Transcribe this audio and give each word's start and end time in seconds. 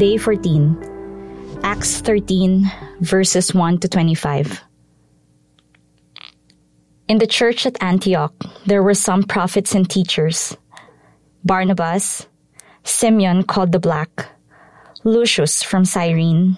Day 0.00 0.16
14, 0.16 1.60
Acts 1.62 2.00
13, 2.00 2.64
verses 3.02 3.52
1 3.52 3.80
to 3.80 3.88
25. 3.88 4.62
In 7.08 7.18
the 7.18 7.26
church 7.26 7.66
at 7.66 7.76
Antioch, 7.82 8.32
there 8.64 8.82
were 8.82 8.94
some 8.94 9.22
prophets 9.22 9.74
and 9.74 9.84
teachers 9.84 10.56
Barnabas, 11.44 12.26
Simeon 12.82 13.42
called 13.42 13.72
the 13.72 13.78
Black, 13.78 14.24
Lucius 15.04 15.62
from 15.62 15.84
Cyrene, 15.84 16.56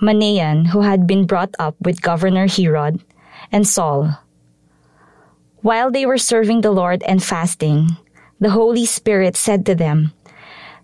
Manaen, 0.00 0.68
who 0.68 0.80
had 0.80 1.06
been 1.06 1.26
brought 1.26 1.54
up 1.58 1.76
with 1.78 2.00
Governor 2.00 2.46
Herod, 2.48 3.04
and 3.52 3.68
Saul. 3.68 4.16
While 5.60 5.90
they 5.90 6.06
were 6.06 6.16
serving 6.16 6.62
the 6.62 6.72
Lord 6.72 7.02
and 7.02 7.22
fasting, 7.22 7.98
the 8.40 8.56
Holy 8.56 8.86
Spirit 8.86 9.36
said 9.36 9.66
to 9.66 9.74
them, 9.74 10.14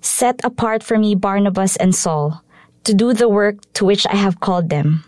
Set 0.00 0.40
apart 0.44 0.82
for 0.82 0.98
me 0.98 1.14
Barnabas 1.14 1.76
and 1.76 1.94
Saul 1.94 2.42
to 2.84 2.94
do 2.94 3.12
the 3.12 3.28
work 3.28 3.56
to 3.74 3.84
which 3.84 4.06
I 4.06 4.16
have 4.16 4.40
called 4.40 4.70
them. 4.70 5.04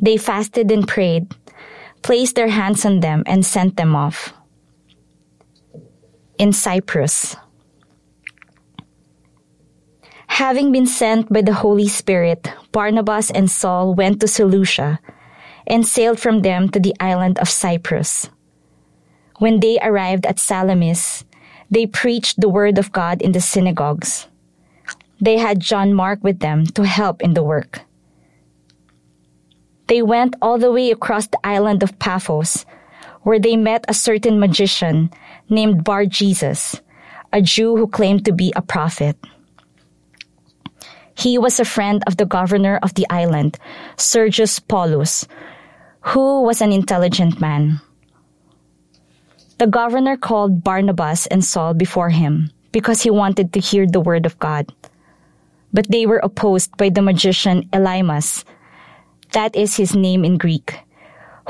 They 0.00 0.16
fasted 0.16 0.70
and 0.70 0.86
prayed, 0.86 1.34
placed 2.02 2.34
their 2.34 2.48
hands 2.48 2.84
on 2.84 3.00
them, 3.00 3.22
and 3.26 3.44
sent 3.44 3.76
them 3.76 3.94
off. 3.94 4.32
In 6.38 6.52
Cyprus, 6.52 7.36
Having 10.40 10.72
been 10.72 10.86
sent 10.86 11.30
by 11.30 11.42
the 11.42 11.52
Holy 11.52 11.86
Spirit, 11.86 12.50
Barnabas 12.72 13.30
and 13.30 13.50
Saul 13.50 13.94
went 13.94 14.18
to 14.20 14.26
Seleucia 14.26 14.98
and 15.66 15.86
sailed 15.86 16.18
from 16.18 16.40
them 16.40 16.70
to 16.70 16.80
the 16.80 16.96
island 16.98 17.38
of 17.38 17.50
Cyprus. 17.50 18.30
When 19.38 19.60
they 19.60 19.78
arrived 19.82 20.24
at 20.24 20.40
Salamis, 20.40 21.24
they 21.72 21.86
preached 21.86 22.38
the 22.38 22.52
word 22.52 22.76
of 22.76 22.92
God 22.92 23.22
in 23.22 23.32
the 23.32 23.40
synagogues. 23.40 24.28
They 25.20 25.38
had 25.38 25.58
John 25.58 25.94
Mark 25.94 26.22
with 26.22 26.40
them 26.40 26.66
to 26.76 26.84
help 26.84 27.22
in 27.22 27.32
the 27.32 27.42
work. 27.42 27.80
They 29.88 30.02
went 30.02 30.36
all 30.42 30.58
the 30.58 30.70
way 30.70 30.90
across 30.90 31.26
the 31.28 31.40
island 31.42 31.82
of 31.82 31.98
Paphos, 31.98 32.66
where 33.22 33.40
they 33.40 33.56
met 33.56 33.86
a 33.88 33.94
certain 33.94 34.38
magician 34.38 35.10
named 35.48 35.82
Bar 35.82 36.04
Jesus, 36.06 36.76
a 37.32 37.40
Jew 37.40 37.76
who 37.76 37.88
claimed 37.88 38.26
to 38.26 38.32
be 38.32 38.52
a 38.54 38.60
prophet. 38.60 39.16
He 41.14 41.38
was 41.38 41.58
a 41.58 41.64
friend 41.64 42.02
of 42.06 42.18
the 42.18 42.26
governor 42.26 42.78
of 42.82 42.92
the 42.94 43.06
island, 43.08 43.58
Sergius 43.96 44.58
Paulus, 44.58 45.26
who 46.00 46.42
was 46.42 46.60
an 46.60 46.72
intelligent 46.72 47.40
man. 47.40 47.80
The 49.62 49.70
governor 49.70 50.16
called 50.16 50.64
Barnabas 50.66 51.30
and 51.30 51.44
Saul 51.44 51.72
before 51.72 52.10
him 52.10 52.50
because 52.74 53.06
he 53.06 53.14
wanted 53.14 53.52
to 53.52 53.60
hear 53.60 53.86
the 53.86 54.02
word 54.02 54.26
of 54.26 54.34
God. 54.42 54.74
But 55.72 55.86
they 55.86 56.04
were 56.04 56.18
opposed 56.18 56.76
by 56.76 56.90
the 56.90 57.00
magician 57.00 57.70
Elymas, 57.70 58.42
that 59.30 59.54
is 59.54 59.76
his 59.76 59.94
name 59.94 60.24
in 60.24 60.36
Greek, 60.36 60.74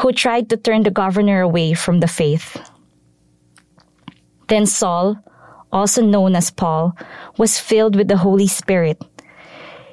who 0.05 0.13
tried 0.13 0.51
to 0.51 0.59
turn 0.59 0.83
the 0.83 0.93
governor 0.93 1.41
away 1.41 1.73
from 1.73 2.01
the 2.01 2.07
faith. 2.07 2.61
Then 4.49 4.67
Saul, 4.67 5.17
also 5.73 6.05
known 6.05 6.37
as 6.37 6.51
Paul, 6.51 6.93
was 7.39 7.59
filled 7.59 7.97
with 7.97 8.09
the 8.09 8.21
Holy 8.21 8.47
Spirit 8.47 9.01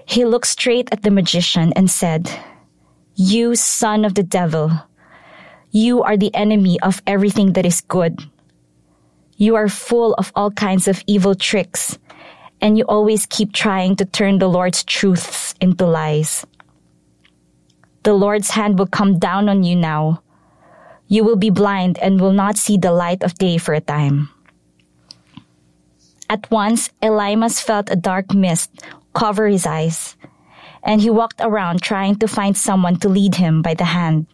he 0.09 0.25
looked 0.25 0.47
straight 0.47 0.89
at 0.91 1.03
the 1.03 1.11
magician 1.11 1.71
and 1.75 1.87
said, 1.89 2.27
You 3.15 3.53
son 3.55 4.03
of 4.03 4.15
the 4.15 4.23
devil, 4.23 4.71
you 5.71 6.01
are 6.01 6.17
the 6.17 6.33
enemy 6.33 6.79
of 6.81 7.01
everything 7.05 7.53
that 7.53 7.65
is 7.65 7.81
good. 7.81 8.23
You 9.37 9.55
are 9.55 9.69
full 9.69 10.13
of 10.15 10.31
all 10.35 10.51
kinds 10.51 10.87
of 10.87 11.03
evil 11.05 11.35
tricks, 11.35 11.97
and 12.59 12.77
you 12.77 12.85
always 12.85 13.25
keep 13.25 13.53
trying 13.53 13.95
to 13.97 14.05
turn 14.05 14.39
the 14.39 14.49
Lord's 14.49 14.83
truths 14.83 15.53
into 15.61 15.85
lies. 15.85 16.45
The 18.03 18.13
Lord's 18.13 18.49
hand 18.49 18.79
will 18.79 18.87
come 18.87 19.19
down 19.19 19.47
on 19.47 19.63
you 19.63 19.75
now. 19.75 20.23
You 21.07 21.23
will 21.23 21.35
be 21.35 21.49
blind 21.49 21.99
and 21.99 22.19
will 22.19 22.33
not 22.33 22.57
see 22.57 22.77
the 22.77 22.91
light 22.91 23.23
of 23.23 23.35
day 23.35 23.57
for 23.57 23.73
a 23.73 23.81
time. 23.81 24.29
At 26.29 26.49
once, 26.51 26.89
Elymas 27.01 27.61
felt 27.61 27.89
a 27.91 27.95
dark 27.95 28.33
mist 28.33 28.71
cover 29.13 29.47
his 29.47 29.65
eyes, 29.65 30.15
and 30.83 31.01
he 31.01 31.09
walked 31.09 31.41
around 31.41 31.81
trying 31.81 32.15
to 32.17 32.27
find 32.27 32.57
someone 32.57 32.97
to 32.97 33.09
lead 33.09 33.35
him 33.35 33.61
by 33.61 33.73
the 33.73 33.85
hand. 33.85 34.27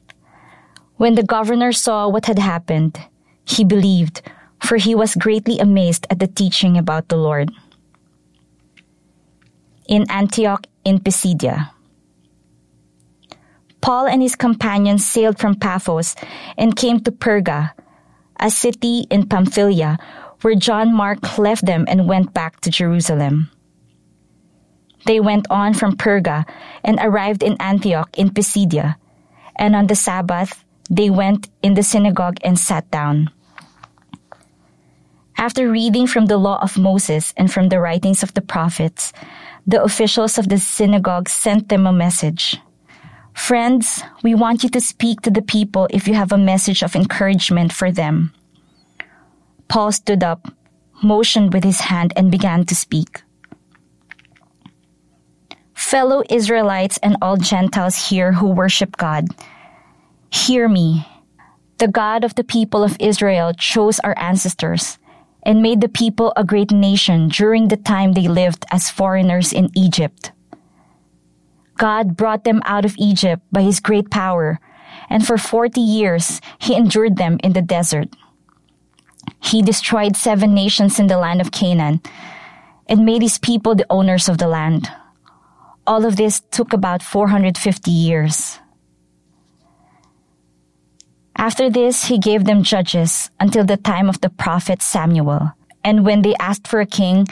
When 0.98 1.16
the 1.16 1.24
governor 1.24 1.74
saw 1.74 2.08
what 2.08 2.26
had 2.26 2.40
happened, 2.40 3.00
he 3.44 3.64
believed, 3.64 4.22
for 4.64 4.78
he 4.78 4.96
was 4.96 5.16
greatly 5.16 5.60
amazed 5.60 6.08
at 6.10 6.20
the 6.20 6.28
teaching 6.28 6.78
about 6.78 7.10
the 7.10 7.18
Lord. 7.18 7.52
In 9.88 10.10
Antioch 10.10 10.66
in 10.84 11.00
Pisidia, 11.00 11.72
Paul 13.82 14.08
and 14.08 14.22
his 14.22 14.36
companions 14.36 15.06
sailed 15.06 15.38
from 15.38 15.56
Paphos 15.56 16.16
and 16.58 16.76
came 16.76 17.02
to 17.02 17.12
Perga, 17.12 17.72
a 18.40 18.50
city 18.50 19.06
in 19.12 19.28
Pamphylia, 19.28 20.00
where 20.42 20.56
John 20.56 20.94
Mark 20.94 21.38
left 21.38 21.66
them 21.66 21.86
and 21.88 22.08
went 22.08 22.34
back 22.34 22.62
to 22.62 22.72
Jerusalem. 22.72 23.52
They 25.06 25.20
went 25.20 25.46
on 25.52 25.76
from 25.76 25.98
Perga 25.98 26.46
and 26.84 26.98
arrived 27.02 27.44
in 27.44 27.62
Antioch 27.62 28.10
in 28.18 28.32
Pisidia. 28.34 28.98
And 29.56 29.76
on 29.76 29.88
the 29.88 29.96
Sabbath, 29.96 30.66
they 30.90 31.10
went 31.10 31.50
in 31.64 31.74
the 31.74 31.84
synagogue 31.84 32.38
and 32.44 32.58
sat 32.58 32.90
down. 32.92 33.30
After 35.38 35.70
reading 35.70 36.08
from 36.08 36.28
the 36.28 36.38
law 36.38 36.62
of 36.62 36.78
Moses 36.78 37.34
and 37.36 37.52
from 37.52 37.70
the 37.70 37.80
writings 37.80 38.24
of 38.24 38.34
the 38.34 38.42
prophets, 38.42 39.12
the 39.68 39.84
officials 39.84 40.38
of 40.38 40.48
the 40.48 40.58
synagogue 40.58 41.28
sent 41.28 41.70
them 41.70 41.86
a 41.88 41.92
message. 41.92 42.58
Friends, 43.34 44.02
we 44.24 44.34
want 44.34 44.64
you 44.64 44.70
to 44.70 44.80
speak 44.80 45.22
to 45.22 45.30
the 45.30 45.42
people 45.42 45.88
if 45.90 46.08
you 46.08 46.14
have 46.14 46.32
a 46.32 46.38
message 46.38 46.82
of 46.84 46.96
encouragement 46.96 47.74
for 47.74 47.92
them. 47.92 48.32
Paul 49.68 49.92
stood 49.92 50.24
up, 50.24 50.48
motioned 51.04 51.54
with 51.54 51.64
his 51.64 51.82
hand, 51.82 52.14
and 52.16 52.32
began 52.32 52.66
to 52.66 52.76
speak. 52.76 53.24
Fellow 55.74 56.24
Israelites 56.30 56.98
and 57.04 57.18
all 57.22 57.36
Gentiles 57.36 58.10
here 58.10 58.32
who 58.32 58.48
worship 58.48 58.96
God, 58.96 59.28
hear 60.36 60.68
me. 60.68 61.08
The 61.78 61.88
God 61.88 62.24
of 62.24 62.36
the 62.36 62.44
people 62.44 62.84
of 62.84 62.98
Israel 63.00 63.54
chose 63.54 64.00
our 64.00 64.18
ancestors 64.18 64.98
and 65.44 65.62
made 65.62 65.82
the 65.82 65.90
people 65.90 66.34
a 66.36 66.44
great 66.44 66.72
nation 66.72 67.30
during 67.30 67.68
the 67.68 67.78
time 67.78 68.14
they 68.14 68.28
lived 68.28 68.66
as 68.72 68.90
foreigners 68.90 69.54
in 69.54 69.70
Egypt. 69.76 70.32
God 71.78 72.18
brought 72.18 72.44
them 72.44 72.62
out 72.66 72.86
of 72.86 72.96
Egypt 72.98 73.44
by 73.52 73.62
his 73.62 73.80
great 73.80 74.10
power, 74.10 74.60
and 75.10 75.26
for 75.26 75.38
40 75.38 75.80
years 75.80 76.42
he 76.60 76.76
endured 76.76 77.18
them 77.18 77.38
in 77.44 77.54
the 77.54 77.62
desert. 77.62 78.10
He 79.42 79.62
destroyed 79.62 80.16
seven 80.16 80.54
nations 80.54 81.00
in 81.00 81.08
the 81.08 81.18
land 81.18 81.42
of 81.42 81.52
Canaan 81.52 82.02
and 82.88 83.06
made 83.06 83.22
his 83.22 83.38
people 83.38 83.76
the 83.76 83.86
owners 83.90 84.30
of 84.30 84.38
the 84.38 84.48
land. 84.48 84.90
All 85.88 86.06
of 86.06 86.16
this 86.16 86.42
took 86.52 86.74
about 86.74 87.04
450 87.04 87.92
years. 87.92 88.60
After 91.46 91.70
this, 91.70 92.06
he 92.06 92.18
gave 92.18 92.46
them 92.46 92.64
judges 92.64 93.30
until 93.40 93.64
the 93.66 93.78
time 93.78 94.10
of 94.10 94.20
the 94.20 94.32
prophet 94.32 94.82
Samuel. 94.82 95.54
And 95.84 96.04
when 96.04 96.24
they 96.24 96.34
asked 96.40 96.68
for 96.68 96.82
a 96.82 96.88
king, 96.88 97.28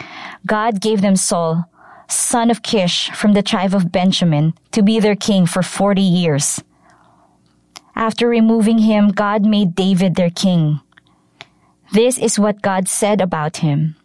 God 0.46 0.80
gave 0.80 1.02
them 1.02 1.16
Saul, 1.16 1.66
son 2.08 2.52
of 2.52 2.62
Kish 2.62 3.10
from 3.10 3.34
the 3.34 3.42
tribe 3.42 3.74
of 3.74 3.92
Benjamin, 3.92 4.54
to 4.70 4.84
be 4.84 5.00
their 5.00 5.16
king 5.16 5.48
for 5.48 5.64
40 5.64 6.00
years. 6.00 6.62
After 7.96 8.30
removing 8.30 8.78
him, 8.86 9.10
God 9.10 9.48
made 9.48 9.74
David 9.74 10.14
their 10.14 10.30
king. 10.30 10.82
This 11.92 12.20
is 12.20 12.38
what 12.38 12.62
God 12.62 12.88
said 12.88 13.20
about 13.20 13.66
him. 13.66 13.96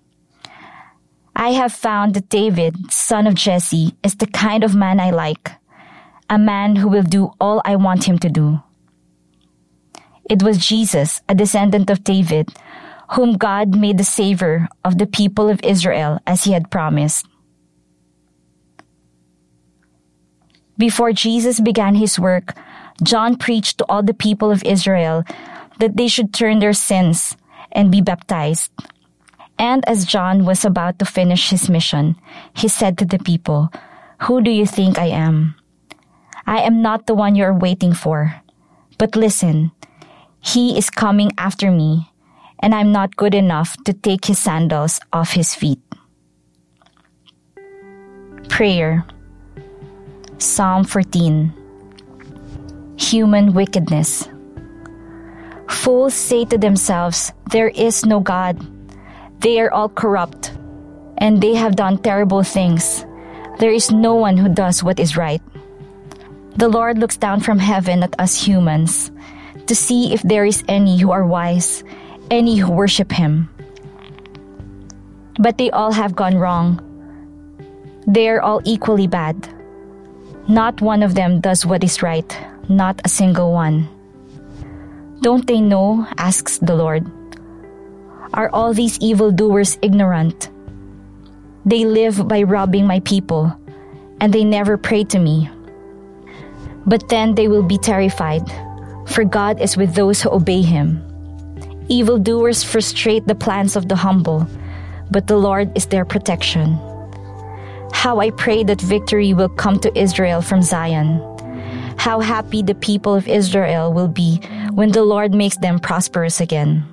I 1.36 1.50
have 1.50 1.74
found 1.74 2.14
that 2.14 2.30
David, 2.30 2.90
son 2.90 3.26
of 3.26 3.34
Jesse, 3.34 3.92
is 4.02 4.16
the 4.16 4.32
kind 4.32 4.64
of 4.64 4.74
man 4.74 5.00
I 5.00 5.10
like, 5.10 5.50
a 6.30 6.38
man 6.38 6.76
who 6.76 6.88
will 6.88 7.02
do 7.02 7.32
all 7.38 7.60
I 7.66 7.76
want 7.76 8.08
him 8.08 8.18
to 8.20 8.30
do. 8.30 8.62
It 10.28 10.42
was 10.42 10.58
Jesus, 10.58 11.20
a 11.28 11.34
descendant 11.34 11.90
of 11.90 12.04
David, 12.04 12.48
whom 13.12 13.36
God 13.36 13.76
made 13.76 13.98
the 13.98 14.04
savior 14.04 14.68
of 14.84 14.98
the 14.98 15.06
people 15.06 15.48
of 15.48 15.60
Israel 15.62 16.20
as 16.26 16.44
he 16.44 16.52
had 16.52 16.70
promised. 16.70 17.26
Before 20.76 21.12
Jesus 21.12 21.60
began 21.60 21.94
his 21.94 22.18
work, 22.18 22.54
John 23.02 23.36
preached 23.36 23.78
to 23.78 23.86
all 23.88 24.02
the 24.02 24.14
people 24.14 24.50
of 24.50 24.62
Israel 24.64 25.24
that 25.78 25.96
they 25.96 26.08
should 26.08 26.34
turn 26.34 26.58
their 26.58 26.72
sins 26.72 27.36
and 27.72 27.90
be 27.90 28.00
baptized 28.00 28.70
and 29.58 29.86
as 29.88 30.06
John 30.06 30.44
was 30.44 30.64
about 30.64 30.98
to 31.00 31.04
finish 31.04 31.50
his 31.50 31.68
mission, 31.68 32.16
he 32.54 32.68
said 32.68 32.96
to 32.98 33.04
the 33.04 33.18
people, 33.18 33.70
Who 34.22 34.40
do 34.40 34.50
you 34.50 34.64
think 34.64 34.98
I 34.98 35.06
am? 35.06 35.56
I 36.46 36.62
am 36.62 36.80
not 36.80 37.06
the 37.06 37.14
one 37.14 37.34
you 37.34 37.44
are 37.44 37.54
waiting 37.54 37.92
for. 37.92 38.40
But 38.96 39.16
listen, 39.16 39.72
he 40.40 40.78
is 40.78 40.90
coming 40.90 41.32
after 41.38 41.70
me, 41.70 42.10
and 42.60 42.74
I'm 42.74 42.92
not 42.92 43.16
good 43.16 43.34
enough 43.34 43.76
to 43.84 43.92
take 43.92 44.24
his 44.26 44.38
sandals 44.38 45.00
off 45.12 45.32
his 45.32 45.54
feet. 45.54 45.80
Prayer 48.48 49.04
Psalm 50.38 50.84
14 50.84 51.52
Human 52.96 53.52
Wickedness 53.52 54.28
Fools 55.68 56.14
say 56.14 56.44
to 56.46 56.58
themselves, 56.58 57.32
There 57.50 57.68
is 57.68 58.04
no 58.04 58.20
God. 58.20 58.58
They 59.40 59.60
are 59.60 59.70
all 59.70 59.88
corrupt, 59.88 60.52
and 61.18 61.40
they 61.40 61.54
have 61.54 61.76
done 61.76 61.98
terrible 61.98 62.42
things. 62.42 63.04
There 63.58 63.70
is 63.70 63.90
no 63.90 64.14
one 64.14 64.36
who 64.36 64.48
does 64.48 64.82
what 64.82 64.98
is 64.98 65.16
right. 65.16 65.42
The 66.56 66.68
Lord 66.68 66.98
looks 66.98 67.16
down 67.16 67.40
from 67.40 67.58
heaven 67.58 68.02
at 68.02 68.18
us 68.18 68.34
humans 68.34 69.12
to 69.68 69.74
see 69.74 70.12
if 70.12 70.22
there 70.22 70.44
is 70.44 70.64
any 70.66 70.98
who 70.98 71.12
are 71.12 71.24
wise, 71.24 71.84
any 72.30 72.56
who 72.56 72.72
worship 72.72 73.12
Him. 73.12 73.48
But 75.38 75.58
they 75.58 75.70
all 75.70 75.92
have 75.92 76.16
gone 76.16 76.36
wrong. 76.36 76.80
They 78.06 78.28
are 78.28 78.40
all 78.40 78.60
equally 78.64 79.06
bad. 79.06 79.36
Not 80.48 80.80
one 80.80 81.02
of 81.02 81.14
them 81.14 81.40
does 81.40 81.64
what 81.64 81.84
is 81.84 82.02
right, 82.02 82.26
not 82.68 83.00
a 83.04 83.08
single 83.08 83.52
one. 83.52 83.88
Don't 85.20 85.46
they 85.46 85.60
know? 85.60 86.06
asks 86.16 86.58
the 86.58 86.74
Lord. 86.74 87.04
Are 88.32 88.50
all 88.52 88.72
these 88.72 88.98
evildoers 89.00 89.78
ignorant? 89.82 90.50
They 91.66 91.84
live 91.84 92.26
by 92.26 92.42
robbing 92.42 92.86
my 92.86 93.00
people, 93.00 93.52
and 94.20 94.32
they 94.32 94.44
never 94.44 94.78
pray 94.78 95.04
to 95.04 95.18
me. 95.18 95.50
But 96.86 97.08
then 97.08 97.34
they 97.34 97.48
will 97.48 97.62
be 97.62 97.76
terrified, 97.76 98.48
for 99.08 99.24
God 99.24 99.60
is 99.60 99.76
with 99.76 99.94
those 99.94 100.22
who 100.22 100.30
obey 100.30 100.62
him. 100.62 101.02
Evildoers 101.88 102.62
frustrate 102.62 103.26
the 103.26 103.34
plans 103.34 103.74
of 103.74 103.88
the 103.88 103.96
humble, 103.96 104.46
but 105.10 105.26
the 105.26 105.36
Lord 105.38 105.74
is 105.76 105.86
their 105.86 106.04
protection. 106.04 106.78
How 107.92 108.20
I 108.20 108.30
pray 108.30 108.62
that 108.64 108.80
victory 108.80 109.32
will 109.32 109.48
come 109.48 109.80
to 109.80 109.98
Israel 109.98 110.42
from 110.42 110.62
Zion. 110.62 111.18
How 111.96 112.20
happy 112.20 112.62
the 112.62 112.74
people 112.74 113.14
of 113.14 113.26
Israel 113.26 113.92
will 113.92 114.08
be 114.08 114.36
when 114.72 114.92
the 114.92 115.02
Lord 115.02 115.34
makes 115.34 115.56
them 115.56 115.80
prosperous 115.80 116.40
again. 116.40 116.84